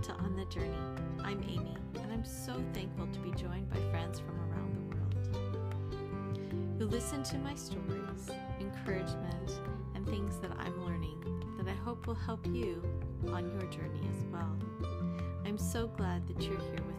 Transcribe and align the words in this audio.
the 0.00 0.44
Journey. 0.48 0.78
I'm 1.24 1.42
Amy, 1.42 1.76
and 2.00 2.12
I'm 2.12 2.24
so 2.24 2.62
thankful 2.72 3.08
to 3.08 3.18
be 3.18 3.32
joined 3.32 3.68
by 3.68 3.80
friends 3.90 4.20
from 4.20 4.38
around 4.38 4.76
the 4.76 4.82
world 4.94 6.78
who 6.78 6.86
listen 6.86 7.24
to 7.24 7.38
my 7.38 7.56
stories, 7.56 8.30
encouragement, 8.60 9.60
and 9.96 10.06
things 10.06 10.38
that 10.38 10.52
I'm 10.56 10.84
learning 10.84 11.18
that 11.58 11.66
I 11.66 11.74
hope 11.84 12.06
will 12.06 12.14
help 12.14 12.46
you 12.46 12.80
on 13.32 13.50
your 13.50 13.68
journey 13.70 14.08
as 14.16 14.24
well. 14.30 14.56
I'm 15.44 15.58
so 15.58 15.88
glad 15.88 16.28
that 16.28 16.40
you're 16.42 16.60
here 16.60 16.84
with 16.86 16.97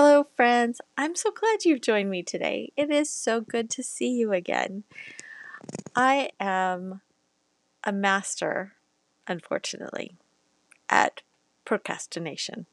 Hello, 0.00 0.28
friends. 0.36 0.80
I'm 0.96 1.16
so 1.16 1.32
glad 1.32 1.64
you've 1.64 1.80
joined 1.80 2.08
me 2.08 2.22
today. 2.22 2.72
It 2.76 2.88
is 2.88 3.10
so 3.10 3.40
good 3.40 3.68
to 3.70 3.82
see 3.82 4.10
you 4.10 4.32
again. 4.32 4.84
I 5.96 6.30
am 6.38 7.00
a 7.82 7.90
master, 7.90 8.74
unfortunately, 9.26 10.16
at 10.88 11.22
procrastination. 11.64 12.66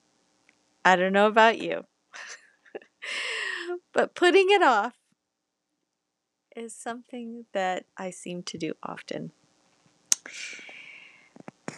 I 0.85 0.95
don't 0.95 1.13
know 1.13 1.25
about 1.25 1.57
you, 1.57 1.85
but 3.91 4.13
putting 4.13 4.51
it 4.51 4.62
off 4.62 4.93
is 6.55 6.76
something 6.76 7.45
that 7.53 7.85
I 7.98 8.12
seem 8.12 8.43
to 8.43 8.57
do 8.59 8.73
often. 8.84 9.31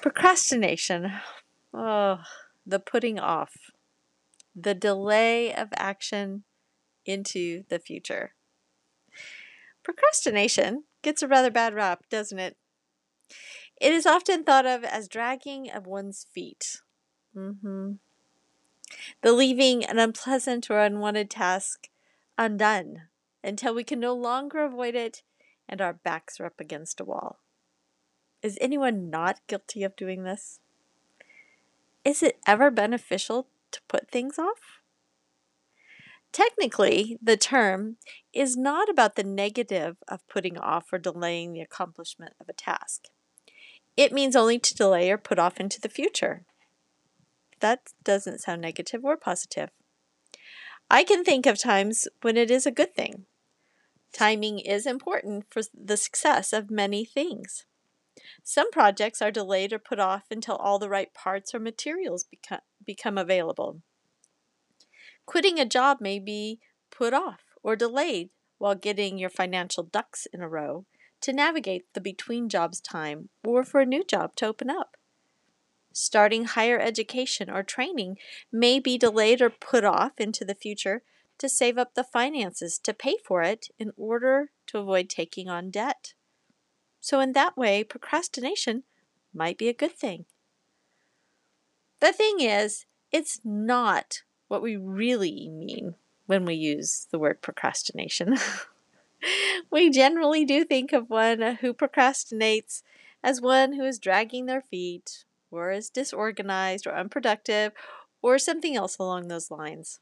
Procrastination, 0.02 1.10
oh, 1.74 2.20
the 2.66 2.80
putting 2.80 3.18
off, 3.18 3.72
the 4.60 4.74
delay 4.74 5.54
of 5.54 5.70
action 5.76 6.44
into 7.06 7.64
the 7.70 7.80
future. 7.80 8.34
Procrastination 9.84 10.84
gets 11.04 11.22
a 11.22 11.28
rather 11.28 11.52
bad 11.52 11.74
rap, 11.74 12.04
doesn't 12.10 12.40
it? 12.40 12.58
It 13.80 13.94
is 13.94 14.06
often 14.06 14.44
thought 14.44 14.66
of 14.66 14.84
as 14.84 15.08
dragging 15.08 15.70
of 15.70 15.86
one's 15.86 16.26
feet. 16.34 16.82
Mm-hmm. 17.36 17.94
The 19.22 19.32
leaving 19.32 19.86
an 19.86 20.00
unpleasant 20.00 20.72
or 20.72 20.80
unwanted 20.80 21.30
task 21.30 21.90
undone 22.38 23.04
until 23.44 23.76
we 23.76 23.84
can 23.84 24.00
no 24.00 24.14
longer 24.14 24.64
avoid 24.64 24.96
it 24.96 25.22
and 25.70 25.82
our 25.82 25.94
backs 25.94 26.40
are 26.40 26.46
up 26.46 26.60
against 26.60 27.00
a 27.00 27.06
wall. 27.06 27.40
Is 28.42 28.58
anyone 28.60 29.10
not 29.10 29.46
guilty 29.48 29.84
of 29.84 29.96
doing 29.96 30.24
this? 30.24 30.60
Is 32.04 32.24
it 32.24 32.40
ever 32.48 32.72
beneficial 32.72 33.48
to 33.72 33.82
put 33.88 34.10
things 34.10 34.38
off? 34.38 34.82
Technically, 36.32 37.18
the 37.22 37.38
term 37.38 37.98
is 38.34 38.58
not 38.58 38.90
about 38.90 39.16
the 39.16 39.24
negative 39.24 39.98
of 40.08 40.28
putting 40.28 40.58
off 40.58 40.92
or 40.92 41.00
delaying 41.00 41.54
the 41.54 41.62
accomplishment 41.62 42.34
of 42.40 42.50
a 42.50 42.54
task. 42.54 43.06
It 43.96 44.14
means 44.14 44.36
only 44.36 44.60
to 44.60 44.76
delay 44.76 45.10
or 45.10 45.18
put 45.18 45.40
off 45.40 45.60
into 45.60 45.82
the 45.82 45.90
future. 45.90 46.44
That 47.60 47.90
doesn't 48.04 48.42
sound 48.42 48.62
negative 48.62 49.04
or 49.04 49.18
positive. 49.18 49.70
I 50.90 51.04
can 51.04 51.24
think 51.24 51.46
of 51.46 51.58
times 51.58 52.08
when 52.22 52.38
it 52.38 52.52
is 52.52 52.66
a 52.66 52.72
good 52.72 52.96
thing. 52.96 53.26
Timing 54.14 54.60
is 54.60 54.86
important 54.86 55.46
for 55.50 55.62
the 55.74 55.98
success 55.98 56.54
of 56.54 56.72
many 56.72 57.04
things. 57.04 57.66
Some 58.44 58.72
projects 58.72 59.22
are 59.22 59.32
delayed 59.32 59.74
or 59.74 59.80
put 59.80 60.00
off 60.00 60.24
until 60.32 60.56
all 60.56 60.80
the 60.80 60.90
right 60.90 61.14
parts 61.14 61.54
or 61.54 61.60
materials 61.60 62.24
become, 62.24 62.62
become 62.88 63.18
available. 63.18 63.82
Quitting 65.28 65.60
a 65.60 65.66
job 65.66 66.00
may 66.02 66.18
be 66.18 66.60
put 66.90 67.14
off 67.14 67.42
or 67.62 67.76
delayed 67.76 68.30
while 68.58 68.74
getting 68.74 69.20
your 69.20 69.30
financial 69.30 69.84
ducks 69.84 70.26
in 70.34 70.42
a 70.42 70.50
row 70.50 70.86
to 71.22 71.34
navigate 71.34 71.86
the 71.94 72.02
between 72.02 72.50
jobs 72.50 72.80
time 72.80 73.30
or 73.46 73.64
for 73.64 73.82
a 73.82 73.86
new 73.86 74.04
job 74.04 74.36
to 74.38 74.48
open 74.48 74.70
up. 74.70 74.98
Starting 75.94 76.46
higher 76.46 76.80
education 76.80 77.50
or 77.50 77.64
training 77.64 78.18
may 78.52 78.80
be 78.80 78.98
delayed 78.98 79.42
or 79.42 79.50
put 79.50 79.84
off 79.84 80.20
into 80.20 80.46
the 80.46 80.56
future 80.56 81.02
to 81.40 81.50
save 81.50 81.78
up 81.78 81.94
the 81.94 82.04
finances 82.04 82.80
to 82.80 82.94
pay 82.94 83.18
for 83.24 83.42
it 83.42 83.68
in 83.78 83.92
order 83.98 84.52
to 84.68 84.78
avoid 84.78 85.10
taking 85.10 85.50
on 85.50 85.70
debt. 85.70 86.14
So, 87.00 87.20
in 87.20 87.34
that 87.34 87.58
way, 87.58 87.84
procrastination 87.84 88.84
might 89.34 89.58
be 89.58 89.70
a 89.70 89.74
good 89.74 89.94
thing. 89.94 90.26
The 92.00 92.14
thing 92.14 92.40
is, 92.40 92.86
it's 93.12 93.42
not 93.44 94.22
what 94.48 94.62
we 94.62 94.76
really 94.76 95.50
mean 95.50 95.96
when 96.26 96.46
we 96.46 96.54
use 96.54 97.08
the 97.12 97.20
word 97.20 97.42
procrastination. 97.42 98.38
we 99.72 99.90
generally 99.90 100.46
do 100.46 100.64
think 100.64 100.94
of 100.94 101.10
one 101.10 101.58
who 101.62 101.74
procrastinates 101.74 102.84
as 103.24 103.42
one 103.42 103.74
who 103.74 103.84
is 103.84 103.98
dragging 103.98 104.46
their 104.46 104.62
feet, 104.62 105.24
or 105.50 105.72
is 105.72 105.90
disorganized 105.90 106.86
or 106.86 106.96
unproductive, 106.96 107.74
or 108.22 108.38
something 108.38 108.76
else 108.76 108.98
along 108.98 109.28
those 109.28 109.50
lines. 109.50 110.00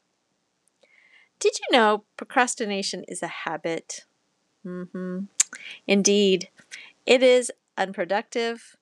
Did 1.38 1.58
you 1.58 1.76
know 1.76 2.04
procrastination 2.16 3.04
is 3.08 3.22
a 3.22 3.26
habit? 3.28 4.04
Mm-hmm. 4.66 5.24
Indeed, 5.86 6.48
it 7.04 7.22
is 7.22 7.52
unproductive 7.78 8.76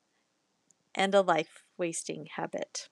and 0.95 1.15
a 1.15 1.21
life 1.21 1.65
wasting 1.77 2.29
habit. 2.37 2.89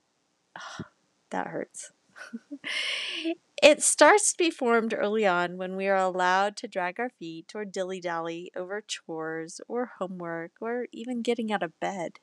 Oh, 0.58 0.84
that 1.30 1.48
hurts. 1.48 1.92
it 3.62 3.82
starts 3.82 4.32
to 4.32 4.38
be 4.38 4.50
formed 4.50 4.94
early 4.94 5.26
on 5.26 5.56
when 5.56 5.76
we 5.76 5.88
are 5.88 5.96
allowed 5.96 6.56
to 6.58 6.68
drag 6.68 7.00
our 7.00 7.10
feet 7.10 7.52
or 7.54 7.64
dilly 7.64 8.00
dally 8.00 8.50
over 8.54 8.80
chores 8.80 9.60
or 9.68 9.92
homework 9.98 10.52
or 10.60 10.86
even 10.92 11.22
getting 11.22 11.52
out 11.52 11.62
of 11.62 11.78
bed. 11.80 12.18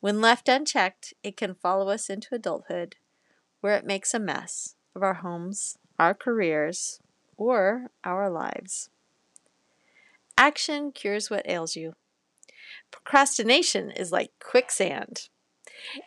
When 0.00 0.20
left 0.20 0.48
unchecked, 0.48 1.14
it 1.22 1.36
can 1.36 1.54
follow 1.54 1.88
us 1.88 2.10
into 2.10 2.34
adulthood, 2.34 2.96
where 3.60 3.74
it 3.74 3.86
makes 3.86 4.12
a 4.12 4.18
mess 4.18 4.76
of 4.94 5.02
our 5.02 5.14
homes, 5.14 5.78
our 5.98 6.12
careers, 6.14 7.00
or 7.38 7.90
our 8.04 8.28
lives. 8.28 8.90
Action 10.36 10.92
cures 10.92 11.30
what 11.30 11.48
ails 11.48 11.74
you. 11.74 11.94
Procrastination 12.90 13.90
is 13.90 14.12
like 14.12 14.32
quicksand. 14.38 15.28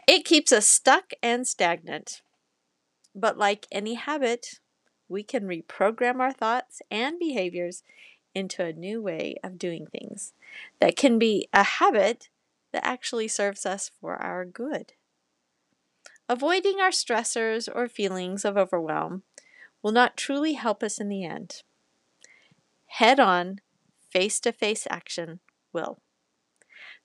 It 0.08 0.26
keeps 0.26 0.52
us 0.52 0.68
stuck 0.68 1.14
and 1.22 1.48
stagnant. 1.48 2.22
But 3.14 3.38
like 3.38 3.68
any 3.72 3.96
habit, 3.96 4.60
we 5.10 5.24
can 5.24 5.48
reprogram 5.48 6.20
our 6.20 6.34
thoughts 6.34 6.82
and 6.92 7.18
behaviors 7.18 7.84
into 8.36 8.64
a 8.64 8.74
new 8.74 9.02
way 9.02 9.36
of 9.44 9.58
doing 9.58 9.88
things 9.88 10.34
that 10.80 10.96
can 10.96 11.18
be 11.18 11.48
a 11.54 11.64
habit 11.64 12.30
that 12.72 12.86
actually 12.86 13.28
serves 13.28 13.66
us 13.66 13.90
for 14.00 14.16
our 14.16 14.46
good. 14.46 14.94
Avoiding 16.30 16.80
our 16.80 16.90
stressors 16.90 17.70
or 17.74 17.88
feelings 17.88 18.44
of 18.44 18.58
overwhelm 18.58 19.24
will 19.82 19.94
not 19.94 20.18
truly 20.18 20.54
help 20.54 20.84
us 20.84 21.00
in 21.00 21.10
the 21.10 21.24
end. 21.24 21.64
Head 22.88 23.20
on, 23.20 23.62
face 24.12 24.40
to 24.42 24.52
face 24.52 24.86
action 24.90 25.40
will. 25.72 26.00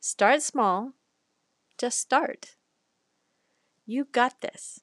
Start 0.01 0.43
small, 0.43 0.93
just 1.83 1.99
start. 1.99 2.55
You 3.87 4.05
got 4.13 4.41
this. 4.41 4.83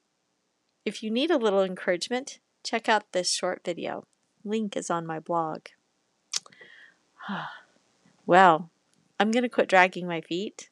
If 0.84 1.02
you 1.02 1.10
need 1.10 1.30
a 1.30 1.38
little 1.38 1.62
encouragement, 1.62 2.40
check 2.62 2.90
out 2.90 3.12
this 3.12 3.32
short 3.32 3.62
video. 3.64 4.04
Link 4.44 4.76
is 4.76 4.90
on 4.90 5.06
my 5.06 5.18
blog. 5.18 5.68
well, 8.26 8.68
I'm 9.18 9.30
going 9.30 9.44
to 9.44 9.48
quit 9.48 9.66
dragging 9.66 10.06
my 10.06 10.20
feet 10.20 10.68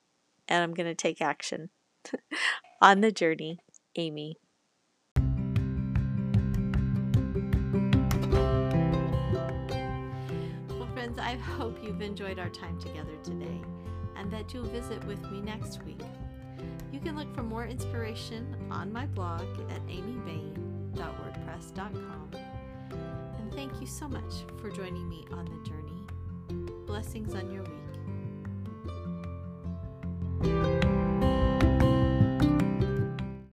and 0.47 0.63
I'm 0.63 0.75
going 0.75 0.87
to 0.87 0.95
take 0.95 1.23
action. 1.23 1.71
on 2.83 3.01
the 3.01 3.11
journey, 3.11 3.61
Amy. 3.97 4.37
Well, 10.69 10.89
friends, 10.93 11.19
I 11.19 11.37
hope 11.37 11.79
you've 11.83 12.03
enjoyed 12.03 12.39
our 12.39 12.51
time 12.51 12.79
together 12.79 13.17
today 13.25 13.63
and 14.19 14.31
that 14.31 14.53
you'll 14.53 14.65
visit 14.65 15.03
with 15.05 15.23
me 15.31 15.41
next 15.41 15.83
week. 15.85 16.03
You 16.93 17.01
can 17.01 17.17
look 17.17 17.35
for 17.35 17.43
more 17.43 17.65
inspiration 17.67 18.55
on 18.71 18.93
my 18.93 19.07
blog 19.07 19.47
at 19.71 19.81
amybain.wordpress.com. 19.87 22.31
And 23.39 23.55
thank 23.55 23.81
you 23.81 23.87
so 23.87 24.07
much 24.09 24.45
for 24.61 24.71
joining 24.71 25.09
me 25.09 25.25
on 25.33 25.45
the 25.45 25.63
journey. 25.69 26.03
Blessings 26.87 27.35
on 27.35 27.51
your 27.53 27.63
week. 27.63 27.88